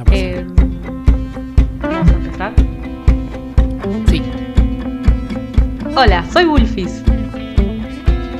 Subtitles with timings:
[0.00, 0.46] No pasa Eh,
[1.82, 2.52] ¿Vamos a empezar?
[4.08, 4.22] Sí.
[5.94, 7.02] Hola, soy Wolfis.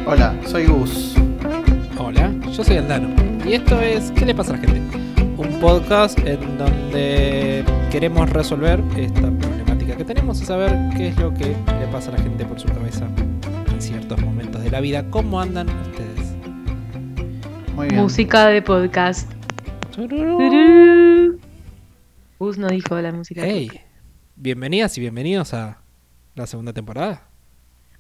[0.07, 1.17] Hola, soy Gus.
[1.99, 3.09] Hola, yo soy Aldano.
[3.45, 4.81] Y esto es ¿Qué le pasa a la gente?
[5.37, 11.35] Un podcast en donde queremos resolver esta problemática que tenemos y saber qué es lo
[11.35, 13.07] que le pasa a la gente por su cabeza
[13.71, 15.05] en ciertos momentos de la vida.
[15.11, 16.35] ¿Cómo andan ustedes?
[17.77, 18.01] Muy bien.
[18.01, 19.31] Música de podcast.
[19.95, 20.39] Tururú.
[20.39, 21.50] Turú.
[22.41, 23.43] Gus no dijo la música.
[23.45, 23.71] Hey,
[24.35, 25.83] bienvenidas y bienvenidos a
[26.35, 27.29] la segunda temporada.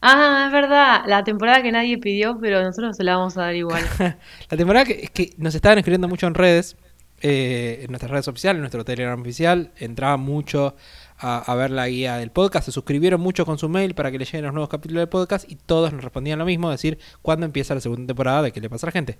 [0.00, 3.54] Ah, es verdad, la temporada que nadie pidió, pero nosotros se la vamos a dar
[3.54, 3.84] igual.
[4.50, 6.78] La temporada que, es que nos estaban escribiendo mucho en redes,
[7.20, 10.74] eh, en nuestras redes oficiales, en nuestro Telegram oficial, entraban mucho
[11.18, 14.18] a, a ver la guía del podcast, se suscribieron mucho con su mail para que
[14.18, 17.44] le lleguen los nuevos capítulos del podcast y todos nos respondían lo mismo, decir, ¿cuándo
[17.44, 19.18] empieza la segunda temporada de qué le pasa a la gente?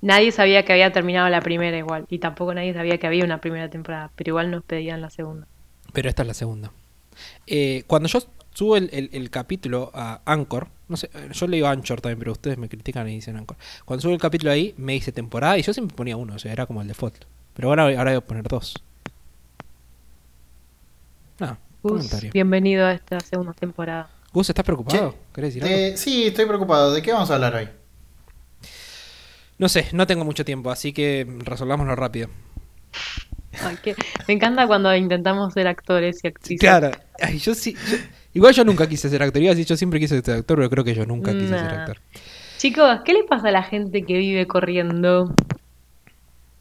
[0.00, 3.40] Nadie sabía que había terminado la primera igual, y tampoco nadie sabía que había una
[3.40, 5.46] primera temporada, pero igual nos pedían la segunda.
[5.92, 6.70] Pero esta es la segunda.
[7.46, 8.20] Eh, cuando yo
[8.54, 12.32] subo el, el- el capítulo a Anchor, no sé, yo le digo Anchor también, pero
[12.32, 13.56] ustedes me critican y dicen Anchor.
[13.84, 16.52] Cuando subo el capítulo ahí, me dice temporada y yo siempre ponía uno, o sea,
[16.52, 17.24] era como el default.
[17.54, 18.74] Pero ahora, ahora voy a poner dos.
[21.40, 22.30] Nada, Gus, comentario.
[22.32, 24.10] bienvenido a esta segunda temporada.
[24.32, 25.10] Gus, ¿estás preocupado?
[25.12, 25.76] Che, ¿Querés decir algo?
[25.76, 26.92] Eh, sí, estoy preocupado.
[26.92, 27.68] ¿De qué vamos a hablar hoy?
[29.58, 32.28] No sé, no tengo mucho tiempo, así que resolvámoslo rápido.
[34.28, 36.60] Me encanta cuando intentamos ser actores y actrices.
[36.60, 37.74] Claro, ay, yo sí.
[37.90, 37.96] yo-
[38.34, 41.04] igual yo nunca quise ser actor, yo siempre quise ser actor, pero creo que yo
[41.06, 41.98] nunca quise ser actor.
[42.58, 45.34] Chicos, ¿qué le pasa a la gente que vive corriendo?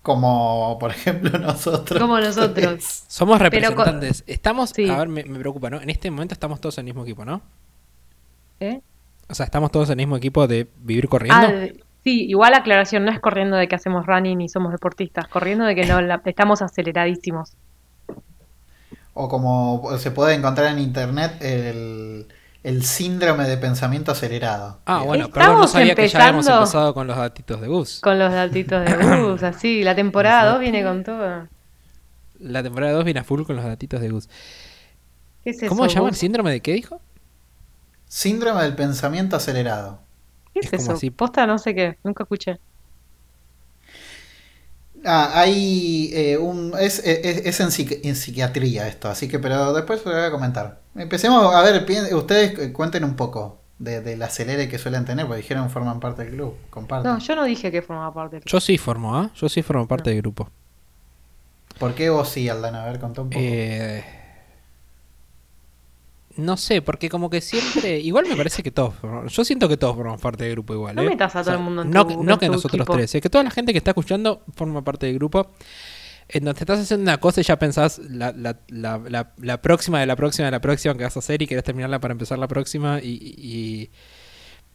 [0.01, 1.99] Como, por ejemplo, nosotros.
[1.99, 3.03] Como nosotros.
[3.07, 4.23] Somos representantes.
[4.25, 4.89] Estamos, Sí.
[4.89, 5.81] a ver, me, me preocupa, ¿no?
[5.81, 7.41] En este momento estamos todos en el mismo equipo, ¿no?
[8.59, 8.79] ¿Eh?
[9.29, 11.47] O sea, estamos todos en el mismo equipo de vivir corriendo.
[11.47, 15.27] Ah, de- sí, igual aclaración, no es corriendo de que hacemos running y somos deportistas,
[15.27, 17.57] corriendo de que no la- estamos aceleradísimos.
[19.13, 22.27] O como se puede encontrar en internet, el,
[22.63, 24.79] el síndrome de pensamiento acelerado.
[24.85, 27.99] Ah, bueno, Estamos perdón, no sabía que ya habíamos empezado con los datitos de Gus.
[28.01, 28.93] Con los datitos de
[29.31, 31.47] Gus, así, la temporada 2 viene con todo.
[32.39, 34.29] La temporada 2 viene a full con los datitos de Gus.
[35.43, 35.69] ¿Qué es eso?
[35.69, 37.01] ¿Cómo se llama el síndrome de qué dijo?
[38.09, 40.06] Síndrome del pensamiento acelerado.
[40.59, 40.93] ¿Qué Es es, como eso?
[40.93, 41.11] así.
[41.11, 42.57] Posta no sé qué, nunca escuché.
[45.05, 46.73] Ah, hay eh, un.
[46.79, 50.31] Es, es, es en, psiqui- en psiquiatría esto, así que, pero después lo voy a
[50.31, 50.81] comentar.
[50.95, 51.85] Empecemos, a ver,
[52.15, 56.23] ustedes cuenten un poco de, del acelere que suelen tener, porque dijeron que forman parte
[56.23, 56.55] del club.
[56.71, 57.11] Comparten.
[57.11, 59.31] No, yo no dije que formaba parte del Yo sí formo, ¿ah?
[59.35, 60.49] Yo sí formo parte del grupo.
[61.79, 62.83] ¿Por qué vos sí, Aldana?
[62.83, 63.59] A ver, contá un poco.
[63.59, 64.03] Eh,
[66.37, 67.99] no sé, porque como que siempre.
[68.01, 68.93] Igual me parece que todos.
[69.27, 70.95] Yo siento que todos formamos parte del grupo igual.
[70.95, 71.09] No ¿eh?
[71.09, 72.93] metas a todo el mundo en no, tu- no en que tu nosotros equipo.
[72.93, 75.51] tres, es que toda la gente que está escuchando forma parte del grupo.
[76.29, 80.01] En donde estás haciendo una cosa y ya pensás la, la, la, la, la próxima
[80.01, 82.37] de la próxima de la próxima que vas a hacer y querés terminarla para empezar
[82.37, 83.89] la próxima y, y-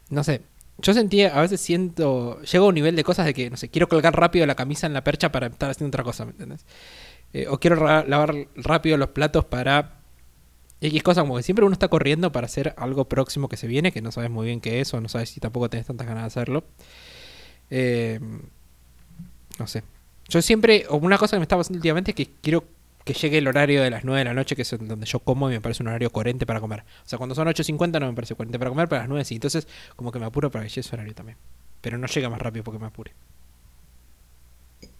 [0.09, 0.41] no sé.
[0.79, 3.69] Yo sentía, a veces siento, llego a un nivel de cosas de que, no sé,
[3.69, 6.65] quiero colgar rápido la camisa en la percha para estar haciendo otra cosa, ¿me entendés?
[7.31, 9.99] Eh, o quiero lavar rápido los platos para
[10.87, 13.91] X cosa, como que siempre uno está corriendo para hacer algo próximo que se viene,
[13.91, 16.23] que no sabes muy bien qué es, o no sabes si tampoco tenés tantas ganas
[16.23, 16.65] de hacerlo.
[17.69, 18.19] Eh,
[19.59, 19.83] no sé.
[20.29, 22.65] Yo siempre, una cosa que me está pasando últimamente es que quiero
[23.03, 25.49] que llegue el horario de las 9 de la noche, que es donde yo como
[25.49, 26.81] y me parece un horario coherente para comer.
[26.81, 29.25] O sea, cuando son 8.50 no me parece coherente para comer, pero a las 9
[29.25, 29.35] sí.
[29.35, 31.37] Entonces, como que me apuro para que llegue ese horario también.
[31.81, 33.11] Pero no llega más rápido porque me apure.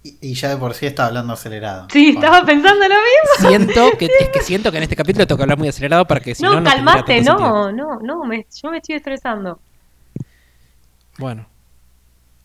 [0.03, 1.87] Y, y ya de por sí está hablando acelerado.
[1.91, 2.19] Sí, Bueno.
[2.27, 3.49] estaba pensando lo mismo.
[3.49, 6.19] Siento que, es que siento que en este capítulo tengo que hablar muy acelerado para
[6.19, 9.59] que si no, no, no calmate, no, no, no, me- yo me estoy estresando.
[11.17, 11.45] Bueno.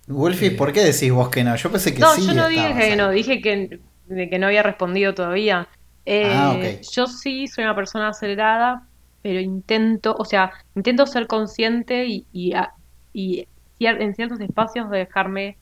[0.07, 0.51] Wolfie, Eh.
[0.53, 1.55] ¿por qué decís vos que no?
[1.57, 2.27] Yo pensé que No, sí.
[2.27, 2.97] yo no dije que ahí.
[2.97, 5.69] no, dije que, de que no había respondido todavía.
[6.07, 6.81] Eh, Ah, ok.
[6.93, 8.83] Yo sí soy una persona acelerada,
[9.23, 12.73] pero intento, o sea, intento ser consciente y, y, a-
[13.13, 13.47] y
[13.79, 15.59] cier- en ciertos espacios dejarme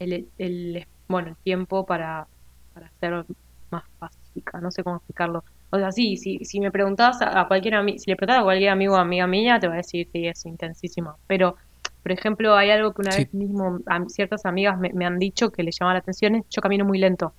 [0.00, 2.28] el, el- bueno, el tiempo para,
[2.74, 3.26] para ser
[3.70, 5.44] más pacífica, no sé cómo explicarlo.
[5.70, 8.70] O sea, sí, si, si me preguntas a, a cualquier si le preguntas a cualquier
[8.70, 11.20] amigo o amiga mía, te va a decir, sí, es intensísimo.
[11.28, 11.56] Pero,
[12.02, 13.26] por ejemplo, hay algo que una Sí.
[13.26, 16.44] vez mismo a- ciertas amigas me, me han dicho que les llama la atención, es
[16.50, 17.36] yo camino muy lento.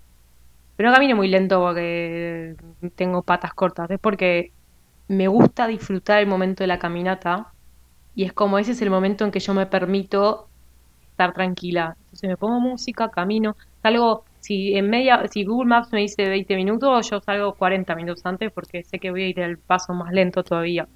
[0.76, 2.56] Pero no camino muy lento porque
[2.96, 4.54] tengo patas cortas, es porque
[5.08, 7.56] me gusta disfrutar el momento de la caminata
[8.16, 10.51] y es como ese es el momento en que yo me permito
[11.12, 11.96] estar tranquila.
[12.06, 16.56] Entonces me pongo música, camino, salgo, si en media, si Google Maps me dice 20
[16.56, 20.12] minutos, yo salgo 40 minutos antes porque sé que voy a ir al paso más
[20.14, 20.88] lento todavía.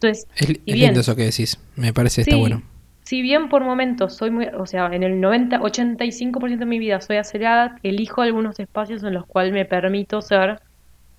[0.00, 0.94] Entonces, Es, es Y bien.
[0.94, 1.58] lindo eso que decís.
[1.76, 2.62] Me parece que sí, está bueno.
[3.04, 7.00] si bien por momentos soy muy, o sea, en el 90, 85% de mi vida
[7.00, 10.60] soy acelerada, elijo algunos espacios en los cuales me permito ser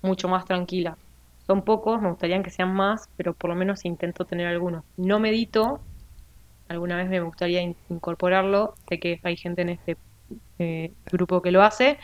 [0.02, 0.98] mucho más tranquila.
[1.46, 4.84] Son pocos, me gustaría que sean más, pero por lo menos intento tener algunos.
[4.96, 5.86] No medito,
[6.70, 9.96] alguna vez me gustaría incorporarlo, sé que hay gente en este
[10.58, 11.98] eh, grupo que lo hace,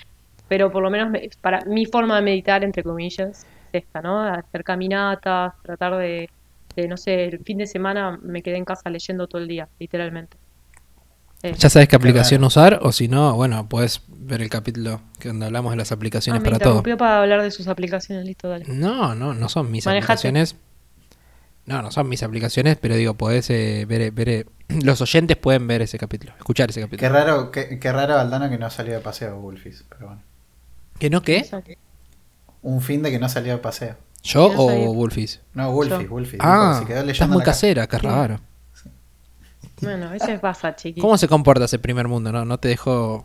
[0.49, 4.21] pero por lo menos para mi forma de meditar, entre comillas, es esta, ¿no?
[4.21, 6.29] Hacer caminatas, tratar de
[6.89, 10.37] no sé, el fin de semana me quedé en casa leyendo todo el día, literalmente.
[11.43, 12.81] Eh, ¿Ya sabes qué aplicación usar?
[12.83, 16.45] O si no, bueno, puedes ver el capítulo que donde hablamos de las aplicaciones ah,
[16.45, 16.83] para todo.
[16.83, 18.67] para hablar de sus aplicaciones, listo, dale.
[18.69, 20.57] No, no, no son mis aplicaciones.
[21.65, 25.67] No, no son mis aplicaciones, pero digo, podés eh, ver, ver eh, los oyentes pueden
[25.67, 27.01] ver ese capítulo, escuchar ese capítulo.
[27.01, 30.23] Qué raro, qué, qué raro Aldana que no salió de paseo Wolfis, pero bueno.
[30.99, 31.47] ¿Que no qué?
[32.63, 33.97] Un fin de que no salió de paseo.
[34.23, 35.41] ¿Yo o Wolfis?
[35.55, 36.41] No, Wolfis, Wolfis.
[36.43, 38.41] Ah, estás muy casera, qué raro.
[39.83, 41.03] Bueno, a veces pasa, chiquito.
[41.03, 42.33] ¿Cómo se comporta ese primer mundo?
[42.33, 43.25] No, no te dejo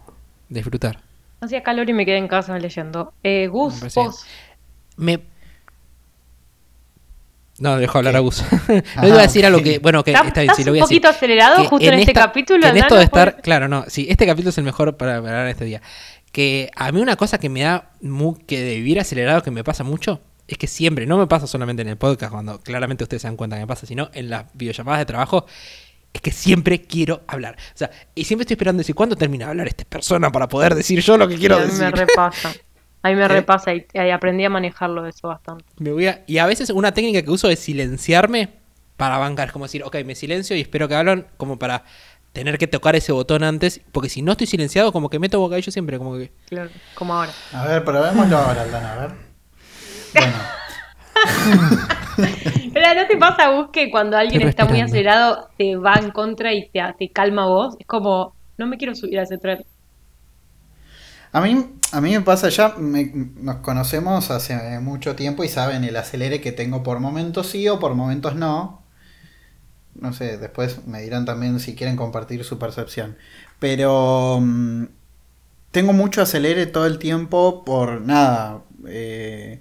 [0.49, 0.99] disfrutar.
[1.39, 3.13] Hacía calor y me quedé en casa leyendo.
[3.23, 4.25] Eh, Gus, vos.
[4.97, 5.21] Me...
[7.61, 8.43] No, dejo hablar a Gus.
[8.97, 10.97] no iba a decir algo que, bueno, que está bien, sí, lo voy a decir.
[10.97, 12.67] un poquito acelerado justo en, este capítulo.
[12.67, 15.65] en esto de estar, claro, no, sí, este capítulo es el mejor para hablar este
[15.65, 15.79] día.
[16.31, 17.91] Que a mí una cosa que me da
[18.47, 21.83] que de vivir acelerado que me pasa mucho es que siempre, no me pasa solamente
[21.83, 24.45] en el podcast, cuando claramente ustedes se dan cuenta que me pasa, sino en las
[24.55, 25.45] videollamadas de trabajo,
[26.11, 27.57] es que siempre quiero hablar.
[27.75, 30.73] O sea, y siempre estoy esperando decir, ¿cuándo termina de hablar esta persona para poder
[30.73, 31.83] decir yo lo que quiero decir?
[31.83, 32.53] A mí me repasa.
[33.03, 33.27] A mí me ¿Eh?
[33.27, 35.65] repasa y, aprendí a manejarlo eso bastante.
[35.77, 38.50] Me voy a, y a veces una técnica que uso es silenciarme
[38.98, 39.48] para bancar.
[39.48, 41.83] Es como decir, ok, me silencio y espero que hablen como para
[42.33, 43.81] tener que tocar ese botón antes.
[43.92, 46.31] Porque si no estoy silenciado, como que meto bocadillo siempre, como que...
[46.48, 47.31] Claro, como ahora.
[47.53, 49.12] A ver, probémoslo ahora, Aldana, a ver.
[50.13, 50.33] Bueno.
[52.74, 56.54] Pero no te pasa, vos que cuando alguien está muy acelerado te va en contra
[56.54, 57.75] y te, te calma vos.
[57.80, 59.65] Es como, no me quiero subir a ese tren.
[61.31, 65.95] A mí, a mí me pasa ya, nos conocemos hace mucho tiempo y saben el
[65.95, 68.81] acelere que tengo por momentos sí o por momentos no.
[69.95, 73.18] No sé, después me dirán también si quieren compartir su percepción.
[73.60, 74.86] Pero mm,
[75.72, 78.62] tengo mucho acelere todo el tiempo por nada.
[78.88, 79.60] Eh,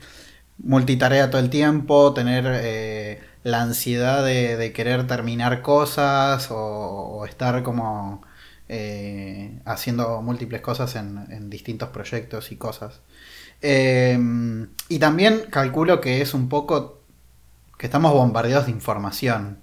[0.59, 8.23] multitarea todo el tiempo, tener eh, la ansiedad de, querer terminar cosas o, estar como
[8.73, 13.01] eh, haciendo múltiples cosas en, distintos proyectos y cosas.
[13.61, 17.01] Em, y también calculo que es un poco
[17.79, 19.59] que estamos bombardeados de información.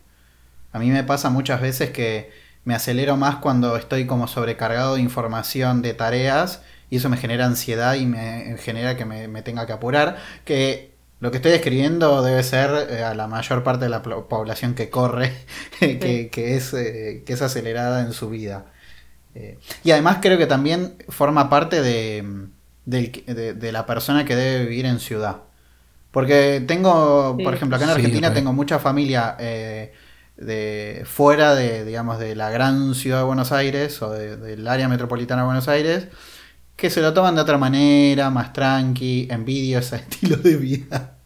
[0.73, 2.31] A mí me pasa muchas veces que
[2.65, 7.45] me acelero más cuando estoy como sobrecargado de información de tareas y eso me genera
[7.45, 10.17] ansiedad y me genera que me, tenga que apurar.
[10.43, 14.75] Que lo que estoy escribiendo debe ser eh, a la mayor parte de la población
[14.75, 15.31] que corre,
[15.79, 18.65] que, es, eh, que es acelerada en su vida.
[19.37, 22.49] Eh, y además creo que también forma parte de,
[22.85, 25.41] de, la persona que debe vivir en ciudad.
[26.11, 32.35] Porque tengo, por ejemplo, acá en Argentina tengo mucha familia de fuera de, digamos, de
[32.35, 36.07] la gran ciudad de Buenos Aires o del área metropolitana de Buenos Aires
[36.77, 41.16] que se lo toman de otra manera, más tranqui, envidio ese estilo de vida.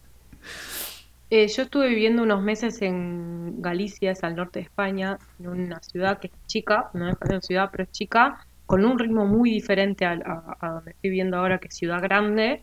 [1.34, 5.80] Eh, yo estuve viviendo unos meses en Galicia, es al norte de España, en una
[5.80, 9.50] ciudad que es chica, no es una ciudad, pero es chica, con un ritmo muy
[9.50, 10.16] diferente a,
[10.60, 12.62] donde estoy viviendo ahora, que es ciudad grande.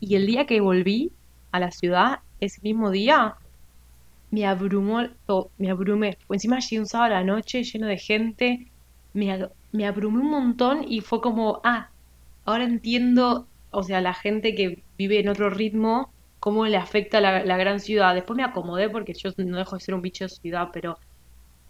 [0.00, 1.12] Y el día que volví
[1.52, 3.36] a la ciudad, ese mismo día,
[4.32, 5.02] me abrumó
[5.58, 6.18] me abrumé.
[6.28, 8.66] Encima llegué un sábado a la noche lleno de gente,
[9.12, 11.90] me abrumé un montón y fue como, ah,
[12.44, 17.44] ahora entiendo, o sea, la gente que vive en otro ritmo, cómo le afecta la,
[17.44, 18.14] la gran ciudad.
[18.14, 20.98] Después me acomodé porque yo no dejo de ser un bicho de ciudad, pero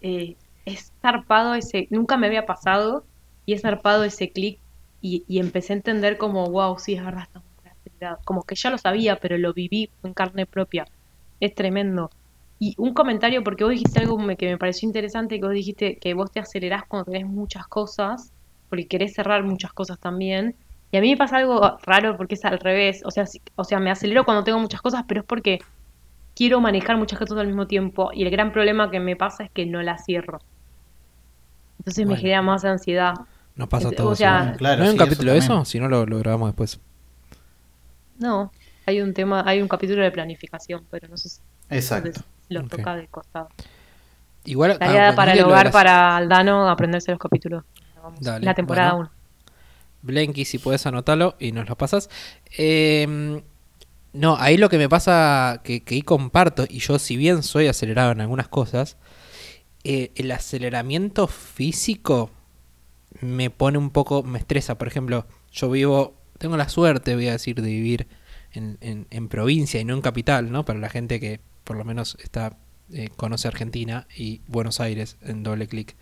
[0.01, 3.05] eh, es zarpado ese, nunca me había pasado
[3.45, 4.59] y es zarpado ese clic
[5.01, 7.49] y, empecé a entender como, wow, sí, es verdad, estamos
[8.25, 10.85] Como que ya lo sabía, pero lo viví en carne propia.
[11.39, 12.11] Es tremendo.
[12.59, 16.13] Y un comentario, porque vos dijiste algo que me pareció interesante, que vos dijiste que
[16.13, 18.31] vos te acelerás cuando tenés muchas cosas
[18.71, 20.55] porque querés cerrar muchas cosas también.
[20.91, 23.01] Y a mí me pasa algo raro porque es al revés.
[23.05, 25.59] O sea, o sea, me acelero cuando tengo muchas cosas, pero es porque
[26.35, 28.11] quiero manejar muchas cosas al mismo tiempo.
[28.13, 30.39] Y el gran problema que me pasa es que no las cierro.
[31.79, 33.13] Entonces me genera más ansiedad.
[33.55, 34.19] Nos pasa a todos.
[34.19, 35.65] ¿No hay un capítulo de eso?
[35.65, 36.79] Si no, lo, grabamos después.
[38.19, 38.51] No,
[38.85, 42.21] hay un tema, hay un capítulo de planificación, pero no sé si Exacto.
[42.49, 43.49] lo toca de costado.
[44.45, 47.63] Igual, Tarea ah, para el hogar para Aldano aprenderse los capítulos
[48.21, 49.11] la temporada 1.
[50.01, 52.09] Blenky, si puedes anotarlo y nos lo pasas.
[52.57, 53.41] Em,
[54.13, 57.67] no, ahí lo que me pasa, que, que ahí comparto, y yo si bien soy
[57.67, 58.97] acelerado en algunas cosas,
[59.83, 62.31] eh, el aceleramiento físico
[63.21, 64.77] me pone un poco, me estresa.
[64.77, 68.07] Por ejemplo, yo vivo, tengo la suerte, voy a decir, de vivir
[68.53, 70.65] en, en, en provincia y no en capital, ¿no?
[70.65, 72.57] Para la gente que por lo menos está
[72.93, 75.95] eh, conoce Argentina y Buenos Aires en doble clic.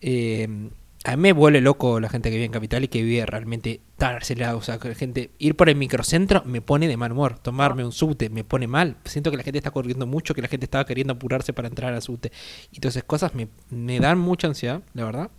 [0.00, 0.70] Eh,
[1.08, 3.80] a mí me vuelve loco la gente que vive en capital y que vive realmente
[3.96, 4.58] tan acelerado.
[4.58, 7.38] O sea, que la gente, ir por el microcentro me pone de mal humor.
[7.38, 8.96] Tomarme un subte me pone mal.
[9.04, 11.92] Siento que la gente está corriendo mucho, que la gente estaba queriendo apurarse para entrar
[11.94, 12.30] al subte.
[12.72, 15.30] Y entonces cosas me, me dan mucha ansiedad, la verdad.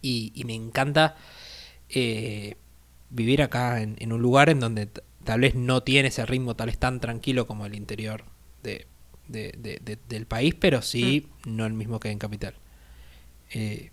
[0.00, 1.16] Y, y me encanta
[1.88, 2.56] eh,
[3.10, 4.88] vivir acá en, en un lugar en donde
[5.24, 8.24] tal vez no tiene ese ritmo tal vez tan tranquilo como el interior
[8.62, 8.86] de,
[9.28, 12.54] de- de- de- del país, pero sí no el mismo que en capital.
[13.50, 13.90] Eh,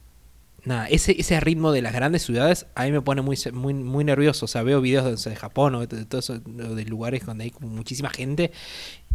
[0.65, 4.03] nada, ese, ese ritmo de las grandes ciudades a mí me pone muy, muy, muy
[4.03, 4.45] nervioso.
[4.45, 7.45] O sea, veo videos de, de Japón o de, de todo eso, de, lugares donde
[7.45, 8.51] hay muchísima gente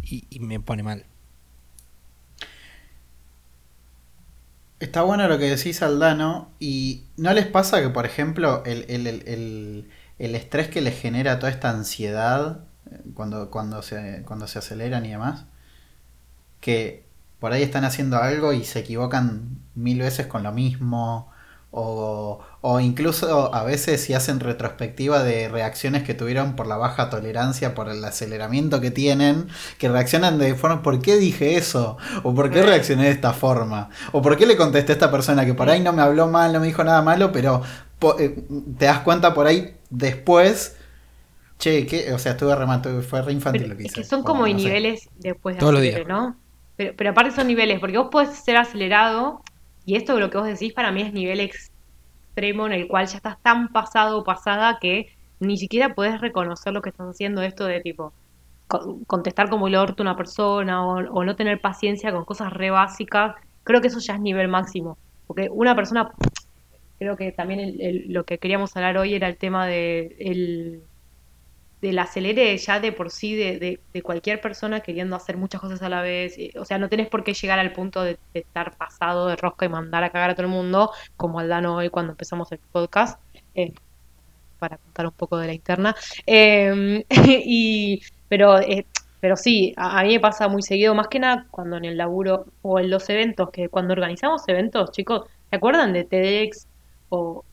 [0.03, 1.05] y, me pone mal.
[4.79, 6.51] Está bueno lo que decís, Aldano.
[6.59, 10.99] ¿Y no les pasa que, por ejemplo, el, el- el- el- el estrés que les
[10.99, 15.45] genera toda esta ansiedad eh, cuando, cuando, se, cuando se aceleran y demás?
[16.61, 17.05] Que
[17.39, 21.31] por ahí están haciendo algo y se equivocan mil veces con lo mismo.
[21.77, 27.09] O, o incluso a veces si hacen retrospectiva de reacciones que tuvieron por la baja
[27.09, 31.97] tolerancia, por el aceleramiento que tienen, que reaccionan de forma, ¿por qué dije eso?
[32.23, 33.89] ¿O por qué reaccioné de esta forma?
[34.13, 36.53] ¿O por qué le contesté a esta persona que por ahí no me habló mal,
[36.53, 37.61] no me dijo nada malo, pero
[37.99, 38.45] po- eh,
[38.79, 40.77] te das cuenta por ahí después,
[41.59, 42.13] che, ¿qué?
[42.13, 44.01] o sea, estuve remato, fue re infantil Pero lo que es hice.
[44.01, 44.63] que son como no sé.
[44.63, 46.03] niveles después de Todos los días.
[46.07, 46.39] ¿no?
[46.75, 49.41] Pero, pero aparte son niveles, porque vos podés ser acelerado,
[49.85, 53.17] y esto lo que vos decís para mí es nivel extremo en el cual ya
[53.17, 55.07] estás tan pasado o pasada que
[55.39, 58.15] ni siquiera podés reconocer lo que estás haciendo, esto de tipo
[58.67, 62.53] co- contestar como el orto a una persona o, o no tener paciencia con cosas
[62.53, 64.99] re básicas, creo que eso ya es nivel máximo.
[65.27, 66.11] Porque una persona,
[66.99, 70.89] creo que también el- lo que queríamos hablar hoy era el tema de el,
[71.85, 75.89] del acelere ya de por sí de, de, cualquier persona queriendo hacer muchas cosas a
[75.89, 76.35] la vez.
[76.57, 79.69] O sea, no tenés por qué llegar al punto de, estar pasado de rosca y
[79.69, 83.21] mandar a cagar a todo el mundo, como Aldano hoy cuando empezamos el podcast,
[83.53, 83.71] eh,
[84.57, 85.95] para contar un poco de la interna.
[86.25, 87.05] Eh,
[87.45, 88.87] y, pero, eh,
[89.19, 91.97] pero sí, a, a mí me pasa muy seguido, más que nada cuando en el
[91.97, 96.67] laburo o en los eventos, que cuando organizamos eventos, chicos, ¿se acuerdan de TEDx
[97.09, 97.45] o,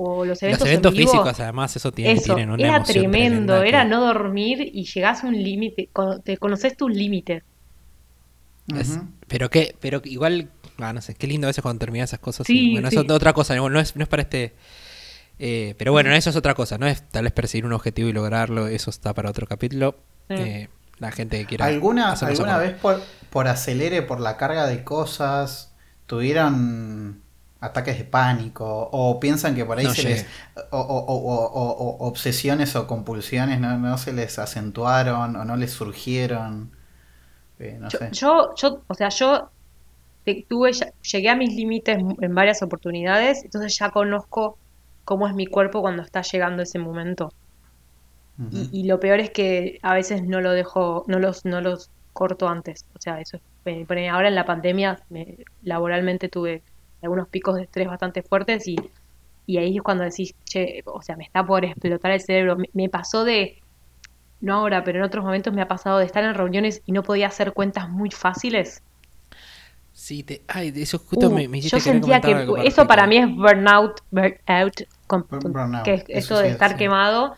[0.00, 1.10] o los eventos Los en eventos vivo?
[1.10, 4.70] físicos, además, eso tiene, Eso, tienen una era emoción tremendo, tremenda era que- no dormir
[4.72, 5.88] y llegás a un límite,
[6.24, 7.42] te conoces tus límites.
[8.76, 9.06] Es- Ujú.
[9.26, 12.46] pero que, pero igual, ah, no sé, qué lindo a veces cuando terminas esas cosas.
[12.46, 12.96] Sí, y, bueno, sí.
[12.96, 14.54] eso es otra cosa, no es, no es para este.
[15.40, 18.12] eh, pero bueno, eso es otra cosa, no es tal vez perseguir un objetivo y
[18.12, 19.96] lograrlo, eso está para otro capítulo.
[20.28, 20.34] Sí.
[20.36, 21.64] Eh, la gente que quiera.
[21.66, 23.00] ¿Alguna, alguna vez por,
[23.30, 25.72] por acelere, por la carga de cosas,
[26.06, 27.22] tuvieron
[27.60, 28.88] ataques de pánico?
[28.92, 30.04] ¿O piensan que por ahí No se llegué.
[30.04, 30.26] les...
[30.70, 31.72] O, o- o- o-
[32.04, 36.72] o- obsesiones o compulsiones no, no se les acentuaron o no les surgieron?
[37.58, 38.10] Eh, no Yo, sé.
[38.10, 39.50] yo, yo, o sea, yo
[40.48, 40.72] tuve,
[41.02, 44.60] llegué a mis límites en varias oportunidades, entonces ya conozco
[45.04, 47.34] cómo es mi cuerpo cuando está llegando ese momento.
[48.50, 51.90] Y, y lo peor es que a veces no lo dejo, no los, no los
[52.12, 52.86] corto antes.
[52.94, 56.62] O sea, eso es, pone- ahora en la pandemia me- laboralmente tuve
[57.02, 58.76] algunos picos de estrés bastante fuertes y,
[59.46, 62.56] y ahí es cuando decís, che, o sea, me está por explotar el cerebro.
[62.56, 63.58] Me, me pasó de,
[64.40, 67.02] no ahora, pero en otros momentos me ha pasado de estar en reuniones y no
[67.04, 68.82] podía hacer cuentas muy fáciles.
[69.92, 72.86] Sí, te, ay, de eso justo Uh, me, me hiciste yo sentía que algo eso
[72.86, 74.74] para mí es burnout, burnout,
[75.06, 76.76] con- Burn- burnout, que es eso de es, estar sí.
[76.76, 77.34] quemado,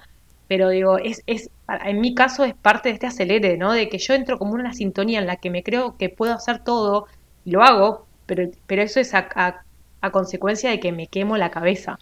[0.47, 3.73] pero digo, es, es, para- en mi caso es parte de este acelere, ¿no?
[3.73, 6.35] De que yo entro como en una sintonía en la que me creo que puedo
[6.35, 7.07] hacer todo
[7.45, 9.63] y lo hago, pero, pero eso es a, a-
[10.03, 11.99] a consecuencia de que me quemo la cabeza.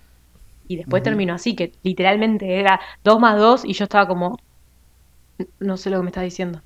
[0.69, 1.05] Y después Ujú.
[1.05, 4.37] termino así, que literalmente era dos más dos y yo estaba como,
[5.41, 6.63] "N- no sé lo que me estás diciendo.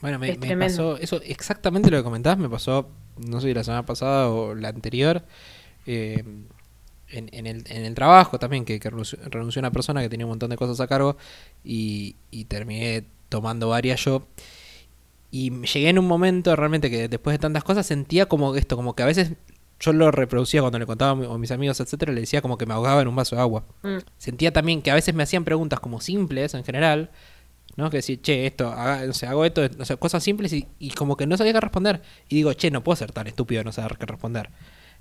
[0.00, 3.84] Bueno, me, pasó eso, exactamente lo que comentabas, me pasó, no sé si la semana
[3.84, 5.24] pasada o la anterior,
[5.86, 6.24] eh,
[7.08, 10.26] en, en el, en el trabajo también, que, que renunció, renunció una persona que tenía
[10.26, 11.16] un montón de cosas a cargo
[11.64, 14.26] y, y terminé tomando varias yo.
[15.30, 18.94] Y llegué en un momento realmente que después de tantas cosas sentía como esto, como
[18.96, 19.32] que a veces
[19.78, 22.58] yo lo reproducía cuando le contaba a mi- a mis amigos, etcétera, le decía como
[22.58, 23.64] que me ahogaba en un vaso de agua.
[23.82, 23.98] Mm.
[24.18, 27.10] Sentía también que a veces me hacían preguntas como simples en general,
[27.76, 27.88] ¿no?
[27.90, 31.16] Que decir, che, esto, haga- sé, hago esto, no sé, cosas simples y, y como
[31.16, 32.02] que no sabía qué responder.
[32.28, 34.50] Y digo, che, no puedo ser tan estúpido de no saber qué responder.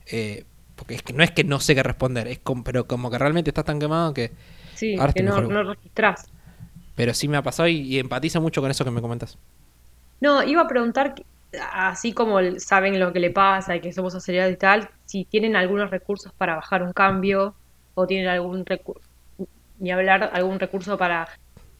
[0.05, 0.45] Eh,
[0.75, 3.17] porque es que no es que no sé qué responder, es como, pero como que
[3.17, 4.31] realmente estás tan quemado que...
[4.75, 6.27] Sí, que no, no registrás.
[6.95, 9.37] Pero sí me ha pasado y, y empatizo mucho con eso que me comentas.
[10.21, 11.15] No, iba a preguntar,
[11.71, 15.55] así como saben lo que le pasa y que somos acelerados y tal, si tienen
[15.55, 17.55] algunos recursos para bajar un cambio
[17.93, 19.07] o tienen algún recurso,
[19.77, 21.27] ni hablar, algún recurso para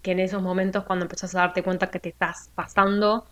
[0.01, 3.25] que en esos momentos cuando empezás a darte cuenta que te estás pasando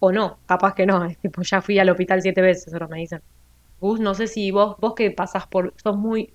[0.00, 2.98] o no, capaz que no, es tipo, ya fui al hospital siete veces, ahora me
[2.98, 3.22] dicen.
[3.80, 6.34] Gus, no sé si vos, vos que pasás por, sos muy,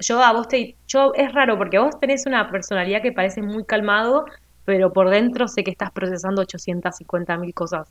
[0.00, 3.64] yo a vos te, yo es raro porque vos tenés una personalidad que parece muy
[3.64, 4.26] calmado,
[4.68, 7.88] pero por dentro sé que estás procesando 850 mil cosas.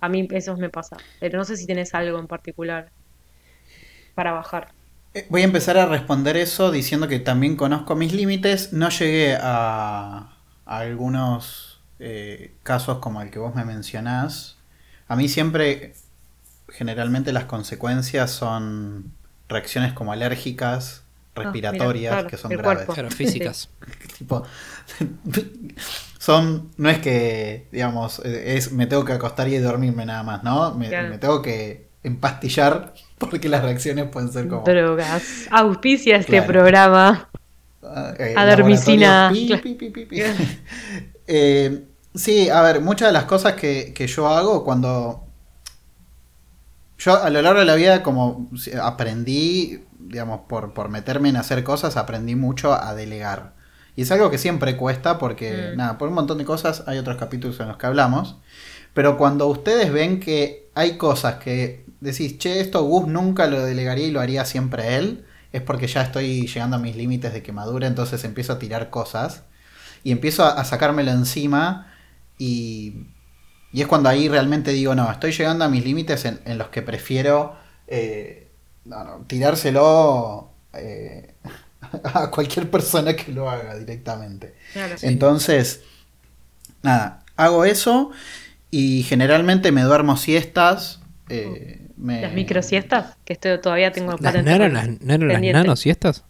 [0.00, 2.90] A mí eso me pasa, pero no sé si tenés algo en particular
[4.16, 4.72] para bajar.
[5.14, 8.72] Eh, Voy a empezar a responder eso diciendo que también conozco mis límites.
[8.72, 10.34] No llegué a,
[10.66, 14.56] algunos eh, casos como el que vos me mencionás.
[15.06, 15.94] A mí siempre,
[16.68, 19.12] generalmente las consecuencias son
[19.48, 21.01] reacciones como alérgicas,
[21.34, 22.64] respiratorias, Ah, claro, que son graves.
[22.64, 22.92] cuerpo.
[22.94, 23.68] Claro, físicas.
[24.18, 24.42] Tipo,
[26.18, 30.42] son, no es que, digamos, eh, es me tengo que acostar y dormirme nada más,
[30.44, 30.74] ¿no?
[30.74, 31.08] Me, Claro.
[31.08, 34.64] me tengo que empastillar porque las reacciones pueden ser como...
[34.64, 35.22] Drogas.
[35.50, 36.46] Auspicia este Claro.
[36.46, 37.28] programa.
[37.82, 39.32] Ah, eh, Adormicina.
[41.26, 41.84] Eh,
[42.14, 45.24] sí, a ver, muchas de las cosas que, que yo hago cuando...
[46.98, 48.48] Yo a lo largo de la vida como
[48.80, 53.54] aprendí, digamos, por, por meterme en hacer cosas, aprendí mucho a delegar.
[53.96, 55.76] Y es algo que siempre cuesta porque, Mm.
[55.76, 58.36] nada, por un montón de cosas hay otros capítulos en los que hablamos.
[58.94, 64.06] Pero cuando ustedes ven que hay cosas que decís, che, esto Gus nunca lo delegaría
[64.06, 67.86] y lo haría siempre él, es porque ya estoy llegando a mis límites de quemadura,
[67.86, 69.44] entonces empiezo a tirar cosas
[70.04, 71.92] y empiezo a, a sacármelo encima
[72.38, 73.06] y,
[73.72, 76.68] y es cuando ahí realmente digo, no, estoy llegando a mis límites en, en los
[76.68, 77.56] que prefiero
[77.86, 78.48] eh,
[78.84, 81.34] no, no, tirárselo eh,
[82.04, 84.54] a cualquier persona que lo haga directamente.
[84.72, 84.94] Claro.
[85.02, 85.82] Entonces,
[86.82, 88.10] nada, hago eso
[88.70, 91.00] y generalmente me duermo siestas.
[91.28, 94.86] eh, me- Las microsiestas, que estoy, todavía tengo ¿Las, ¿No por- las, no eran las
[95.08, 95.52] pendiente.
[95.52, 96.24] nanosiestas?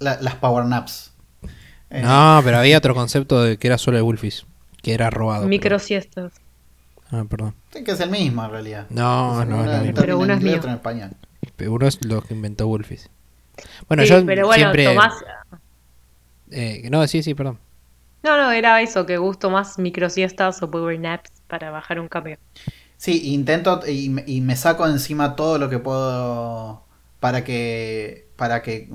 [0.00, 1.12] la- las power naps.
[1.90, 4.46] Eh, No, pero había otro concepto de que era solo el Wolfies,
[4.82, 5.40] que era robado.
[5.42, 6.32] pero- Microsiestas.
[7.10, 7.54] Ah, perdón.
[7.72, 8.86] sí que es el mismo en realidad.
[8.90, 10.60] No, no, término Pero en es mío.
[10.62, 11.10] en español.
[11.58, 13.10] Pero Uno es lo que inventó Wolfies.
[13.88, 14.82] Bueno, Sí, yo pero bueno, siempre...
[14.82, 15.14] tomás...
[16.50, 17.58] eh, no, sí, sí, perdón.
[18.22, 22.36] No, no, era eso, que gusto más microsiestas o power naps para bajar un cambio.
[22.96, 26.84] Sí, intento y, me- y me saco encima todo lo que puedo
[27.20, 28.88] para que para que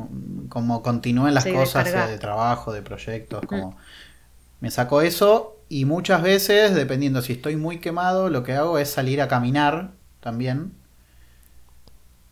[0.49, 1.93] como continúen las Sí, cosas descargar.
[1.95, 3.77] eh, de trabajo, de proyectos, como
[4.61, 8.89] me saco eso y muchas veces, dependiendo si estoy muy quemado, lo que hago es
[8.91, 10.73] salir a caminar también.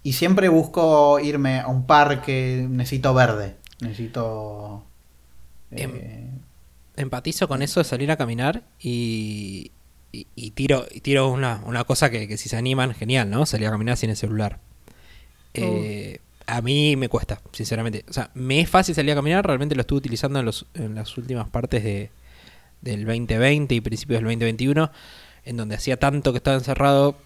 [0.03, 4.83] Y siempre busco irme a un parque, necesito verde, necesito
[5.71, 6.29] Em, eh,
[6.97, 9.71] Empatizo con eso de salir a caminar y,
[10.11, 13.45] y, y tiro, y tiro una, una cosa que, que si se animan, genial, ¿no?
[13.45, 14.59] Salir a caminar sin el celular.
[15.53, 18.03] Eh, A mí me cuesta, sinceramente.
[18.09, 20.95] O sea, me es fácil salir a caminar, realmente lo estuve utilizando en, los, en
[20.95, 22.11] las últimas partes de,
[22.81, 24.91] del 2020 y principios del 2021,
[25.45, 27.17] en donde hacía tanto que estaba encerrado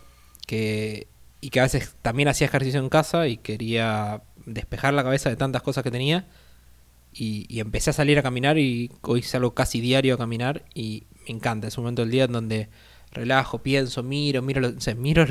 [0.45, 1.07] que,
[1.45, 5.35] y que a veces también hacía ejercicio en casa y quería despejar la cabeza de
[5.35, 6.25] tantas cosas que tenía.
[7.13, 11.35] Y, empecé a salir a caminar y hoy salgo casi diario a caminar y me
[11.35, 11.67] encanta.
[11.67, 12.69] Es un momento del día en donde
[13.11, 15.23] relajo, pienso, miro, miro, lo- o sea, miro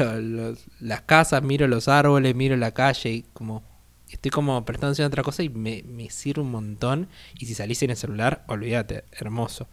[0.78, 3.64] las casas, miro los árboles, miro la calle y como
[4.08, 7.08] estoy como prestando atención a otra cosa y me, me sirve un montón.
[7.40, 9.66] Y si salís en el celular, olvídate, hermoso.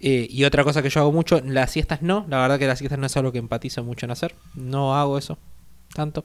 [0.00, 2.78] Eh, y otra cosa que yo hago mucho, las siestas no, la verdad que las
[2.78, 5.36] siestas no es algo que empatizo mucho en hacer, no hago eso
[5.94, 6.24] tanto.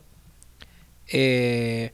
[1.08, 1.92] Eh,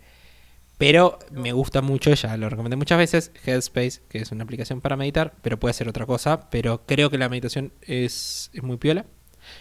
[0.77, 4.95] pero me gusta mucho, ya lo recomendé muchas veces, Headspace, que es una aplicación para
[4.97, 9.05] meditar, pero puede ser otra cosa, pero creo que la meditación es, es muy piola.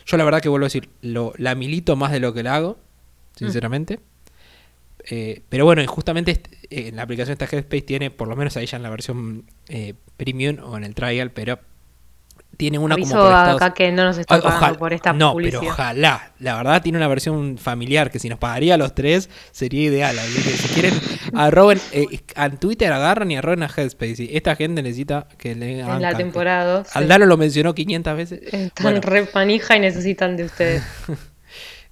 [0.06, 2.54] Yo la verdad que vuelvo a decir, lo, la milito más de lo que la
[2.56, 2.78] hago,
[3.36, 4.00] sinceramente.
[5.10, 8.36] Eh, pero bueno, y justamente este- eh, en la aplicación esta Headspace tiene, por lo
[8.36, 11.58] menos ahí ya en la versión eh, premium o en el trial, pero
[12.56, 14.92] tiene una Aviso como por estados- acá que no nos está O- pagando ojalá- por
[14.92, 15.60] esta no, publicidad.
[15.60, 16.32] pero ojalá.
[16.40, 20.18] La verdad tiene una versión familiar que si nos pagaría a los tres sería ideal.
[20.18, 20.94] Así que si quieren,
[21.34, 24.36] arroben, eh, a Twitter agarran y arroben a Headspace.
[24.36, 28.40] Esta gente necesita que le hagan En la temporada Aldano lo mencionó 500 veces.
[28.42, 30.82] Están Bueno, re panija y necesitan de ustedes.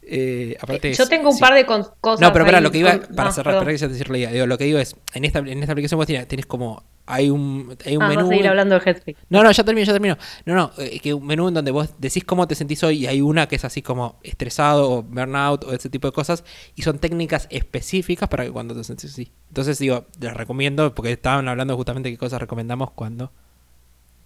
[0.02, 1.40] eh, aparte Yo es- tengo un sí.
[1.40, 2.20] par de cosas.
[2.20, 3.64] No, pero para ahí lo que iba, con- para ah, cerrar, perdón.
[3.64, 4.30] para que ya te cierre la idea.
[4.32, 7.30] Digo, lo que digo es, en esta, en esta aplicación vos tenés, tenés como, hay
[7.30, 8.20] un, hay un Ah, menú.
[8.20, 9.16] vas a seguir hablando de Headspace.
[9.30, 10.16] No, no, ya termino, ya termino.
[10.44, 13.06] No, no, eh, que un menú en donde vos decís cómo te sentís hoy y
[13.06, 16.44] hay una que es así como estresado o burnout o ese tipo de cosas
[16.76, 19.32] y son técnicas específicas para que cuando te sentís así.
[19.48, 23.32] Entonces digo, les recomiendo porque estaban hablando justamente de qué cosas recomendamos cuando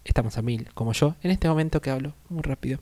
[0.04, 2.80] estamos a mil, como yo, en este momento que hablo muy rápido.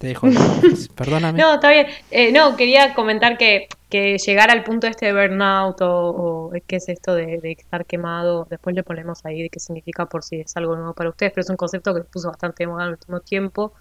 [0.00, 0.28] Te dejo.
[0.96, 1.38] Perdóname.
[1.38, 1.86] No, está bien.
[2.10, 6.76] Eh, no, quería comentar que, que llegar al punto este de burnout o, o qué
[6.76, 10.40] es esto de, de estar quemado, después le ponemos ahí de qué significa por si
[10.40, 12.84] es algo nuevo para ustedes, pero es un concepto que se puso bastante de moda
[12.84, 13.74] en el último tiempo.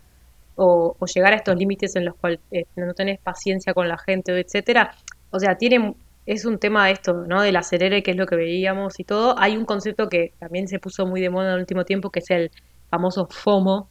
[0.58, 3.97] O, o llegar a estos límites en los cuales eh, no tenés paciencia con la
[3.97, 4.93] gente, etcétera.
[5.32, 7.41] O sea, tiene, es un tema de esto, ¿no?
[7.43, 9.39] Del acelere, que es lo que veíamos y todo.
[9.39, 12.19] Hay un concepto que también se puso muy de moda en el último tiempo, que
[12.19, 12.51] es el
[12.89, 13.88] famoso FOMO,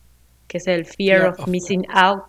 [0.49, 2.25] que es el Fear, Fear of, of- Missing Out.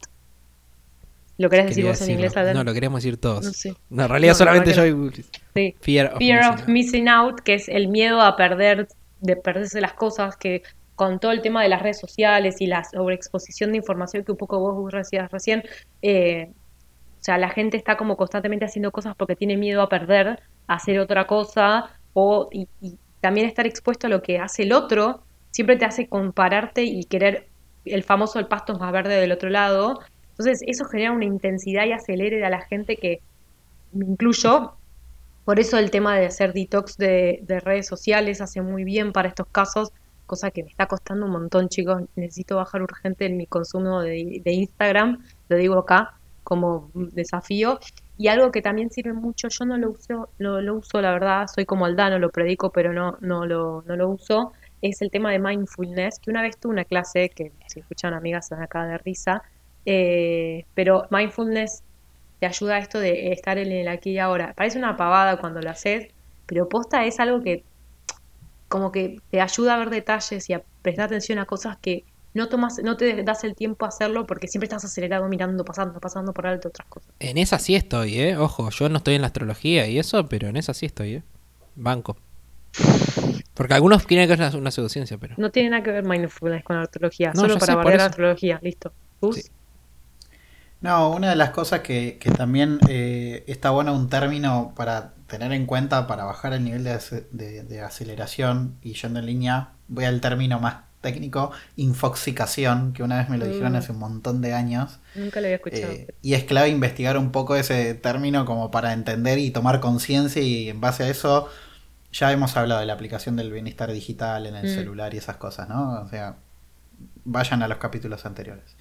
[1.38, 2.53] ¿Lo querés decir vos en inglés, Adel?
[2.53, 3.45] No, lo queríamos decir todos.
[3.45, 3.73] No sé.
[3.89, 5.23] No, en realidad No, la solamente yo y
[5.55, 5.75] Sí.
[5.79, 6.67] Fear of, Fear missing of out.
[6.67, 8.89] missing out, que es el miedo a perder,
[9.21, 10.63] de perderse las cosas, que
[10.95, 14.38] con todo el tema de las redes sociales y la sobreexposición de información que un
[14.38, 15.63] poco vos decías recién,
[16.01, 20.41] eh, o sea, la gente está como constantemente haciendo cosas porque tiene miedo a perder,
[20.67, 24.73] a hacer otra cosa, o y, y también estar expuesto a lo que hace el
[24.73, 27.47] otro, siempre te hace compararte y querer
[27.85, 29.99] el famoso el pasto es más verde del otro lado.
[30.31, 33.21] Entonces, eso genera una intensidad y acelere a la gente que
[33.91, 34.73] me incluyo,
[35.45, 39.29] por eso el tema de hacer detox de, de redes sociales hace muy bien para
[39.29, 39.91] estos casos,
[40.29, 42.03] cosa que me está costando un montón, chicos.
[42.15, 46.13] Necesito bajar urgente en mi consumo de, Instagram, lo digo acá
[46.43, 47.79] como desafío.
[48.17, 51.47] Y algo que también sirve mucho, yo no lo uso, lo, lo uso la verdad,
[51.53, 55.31] soy como Aldano, lo predico, pero no, no, lo, no lo uso, es el tema
[55.31, 58.85] de mindfulness, que una vez tuve una clase, que si escuchan amigas se van acá
[58.85, 59.43] de risa,
[59.85, 61.83] eh, pero mindfulness
[62.39, 64.53] te ayuda a esto de estar en el aquí y ahora.
[64.55, 66.07] Parece una pavada cuando lo haces,
[66.45, 67.63] pero posta es algo que
[68.67, 72.47] como que te ayuda a ver detalles y a prestar atención a cosas que no
[72.47, 76.33] tomas, no te das el tiempo a hacerlo porque siempre estás acelerado mirando, pasando, pasando
[76.33, 77.09] por alto otras cosas.
[77.19, 78.37] En esa sí estoy, ¿eh?
[78.37, 81.23] Ojo, yo no estoy en la astrología y eso, pero en esa sí estoy, ¿eh?
[81.75, 82.17] Banco.
[83.60, 85.36] Porque algunos quieren que es una, pseudociencia, pero...
[85.38, 88.58] No tiene nada que ver mindfulness con la astrología, No, solo para bardear la astrología,
[88.63, 88.93] listo.
[90.82, 95.52] No, una de las cosas que, que también eh, está bueno un término para tener
[95.52, 99.72] en cuenta para bajar el nivel de, ace- de- de aceleración y yendo en línea,
[99.89, 103.76] voy al término más técnico, infoxicación, que una vez me lo dijeron Mm.
[103.76, 105.00] hace un montón de años.
[105.15, 105.91] Nunca lo había escuchado.
[105.91, 110.41] Eh, y es clave investigar un poco ese término como para entender y tomar conciencia
[110.41, 111.50] y en base a eso
[112.12, 114.67] ya hemos hablado de la aplicación del bienestar digital en el Mm.
[114.67, 116.02] celular y esas cosas, ¿no?
[116.02, 116.38] O sea,
[117.26, 118.76] vayan a los capítulos anteriores.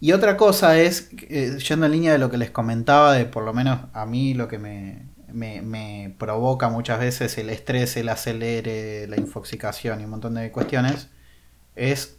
[0.00, 3.44] Y otra cosa es, eh, yendo en línea de lo que les comentaba, de por
[3.44, 8.08] lo menos a mí lo que me, me, me provoca muchas veces el estrés, el
[8.10, 11.08] acelere, la infoxicación y un montón de cuestiones,
[11.76, 12.18] es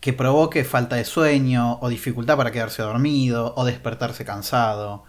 [0.00, 5.04] que provoque falta de sueño o dificultad para quedarse dormido o despertarse cansado.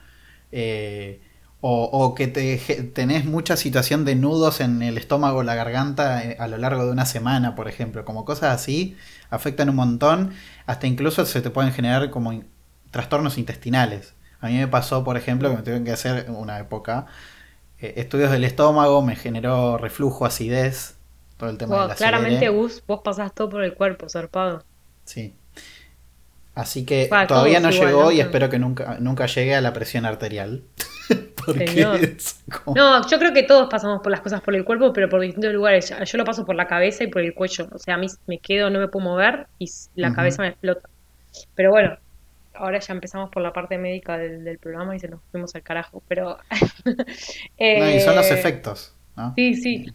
[0.53, 1.21] eh,
[1.61, 2.57] o, o que te,
[2.93, 6.85] tenés mucha situación de nudos en el estómago o la garganta eh, a lo largo
[6.85, 8.03] de una semana, por ejemplo.
[8.03, 8.97] Como cosas así
[9.29, 10.33] afectan un montón.
[10.65, 12.43] Hasta incluso se te pueden generar como
[12.91, 14.13] trastornos intestinales.
[14.41, 17.05] A mí me pasó, por ejemplo, que me tuvieron que hacer en una época
[17.79, 20.95] eh, estudios del estómago, me generó reflujo, acidez,
[21.37, 24.63] todo el tema Wow, de la claramente, Gus, vos pasás todo por el cuerpo, zarpado.
[25.05, 25.35] Sí.
[26.53, 28.11] Así que todavía no igual, llegó ¿no?
[28.11, 30.63] y espero que nunca, nunca llegue a la presión arterial.
[31.45, 31.95] Porque Señor.
[32.03, 35.09] es como- No, yo creo que todos pasamos por las cosas por el cuerpo, pero
[35.09, 35.89] por distintos lugares.
[35.89, 37.67] Yo yo lo paso por la cabeza y por el cuello.
[37.71, 40.87] O sea, a mí me quedo, no me puedo mover y la cabeza me explota.
[41.55, 41.97] Pero bueno,
[42.53, 45.63] ahora ya empezamos por la parte médica del, del programa y se nos fuimos al
[45.63, 46.03] carajo.
[46.07, 46.37] Pero.
[47.59, 49.33] No, y son los eh, efectos, ¿no?
[49.35, 49.91] Sí, sí.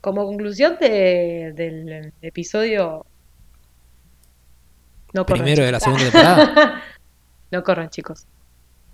[0.00, 3.04] Como conclusión de- del episodio.
[5.12, 6.82] No corran, Primero de la segunda temporada.
[7.52, 8.26] No corran, chicos.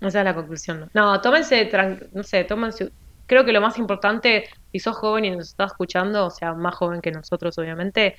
[0.01, 0.89] Esa es la conclusión.
[0.93, 1.69] No, no tómense,
[2.13, 2.91] no sé, tómense.
[3.25, 6.75] Creo que lo más importante, si sos joven y nos estás escuchando, o sea, más
[6.75, 8.15] joven que nosotros, obviamente,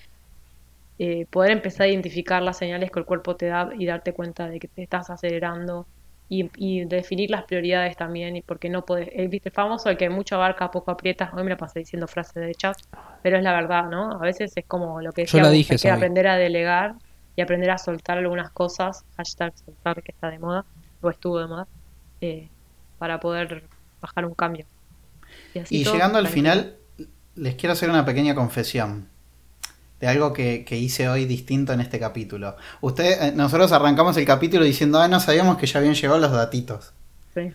[0.98, 4.48] eh, poder empezar a identificar las señales que el cuerpo te da y darte cuenta
[4.48, 5.86] de que te estás acelerando
[6.28, 9.96] y, y definir las prioridades también, y porque no podés, el, viste, el famoso, el
[9.96, 12.76] que mucho abarca, poco aprieta, hoy me la pasé diciendo frases de chat,
[13.22, 14.12] pero es la verdad, ¿no?
[14.12, 16.96] A veces es como lo que Yo decía la vos, dije que aprender a delegar
[17.34, 20.66] y aprender a soltar algunas cosas, hashtag soltar que está de moda,
[21.00, 21.66] o estuvo de moda,
[22.20, 22.48] eh,
[22.98, 23.64] para poder
[24.00, 24.66] bajar un cambio.
[25.60, 26.76] así Y todo, llegando al final,
[27.34, 29.08] les quiero hacer una pequeña confesión
[30.00, 32.56] de algo que, que hice hoy distinto en este capítulo.
[32.80, 36.32] Ustedes, eh, nosotros arrancamos el capítulo diciendo, ah, no sabíamos que ya habían llegado los
[36.32, 36.92] datitos.
[37.34, 37.52] Sí.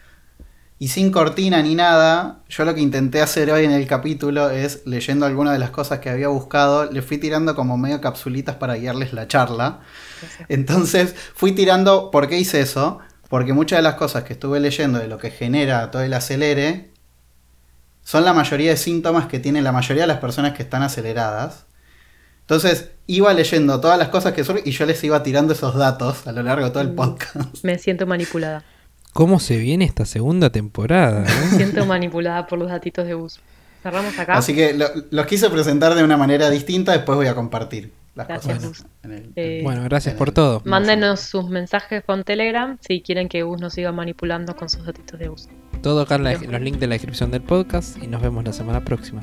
[0.79, 4.85] Y sin cortina ni nada, yo lo que intenté hacer hoy en el capítulo es,
[4.85, 8.75] leyendo algunas de las cosas que había buscado, le fui tirando como medio capsulitas para
[8.75, 9.79] guiarles la charla.
[10.49, 12.99] Entonces fui tirando, ¿por qué hice eso?
[13.33, 16.91] Porque muchas de las cosas que estuve leyendo de lo que genera todo el acelere
[18.03, 21.65] son la mayoría de síntomas que tienen la mayoría de las personas que están aceleradas.
[22.41, 26.27] Entonces iba leyendo todas las cosas que son y yo les iba tirando esos datos
[26.27, 26.95] a lo largo de todo el Mm.
[26.95, 27.63] podcast.
[27.63, 28.63] Me siento manipulada.
[29.13, 31.21] ¿Cómo se viene esta segunda temporada?
[31.21, 31.49] Me eh?
[31.57, 33.39] siento manipulada por los datitos de bus.
[33.81, 34.33] Cerramos acá.
[34.35, 38.27] Así que lo- los quise presentar de una manera distinta, después voy a compartir las
[38.27, 38.69] Gracias, cosas.
[38.69, 38.85] Gus.
[39.03, 40.61] en el- Eh, Bueno, gracias en por el- todo.
[40.65, 45.19] Mándenos sus mensajes con Telegram si quieren que Gus nos siga manipulando con sus datitos
[45.19, 45.49] de bus.
[45.81, 48.53] Todo acá en, la- los links de la descripción del podcast y nos vemos la
[48.53, 49.21] semana próxima.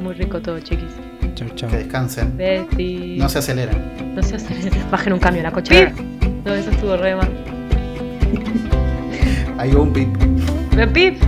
[0.00, 0.90] Muy rico todo, chiquis.
[1.34, 1.70] Chau, chau.
[1.70, 2.36] Que descansen.
[3.18, 4.14] No se aceleren.
[4.14, 4.72] No se aceleren.
[4.90, 5.92] Bajen un cambio a la cochera.
[6.44, 7.30] No, eso estuvo re mal.
[9.58, 10.08] Hay un pip.
[10.92, 11.22] ¡Pip!